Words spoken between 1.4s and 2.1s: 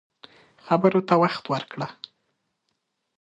ورکړه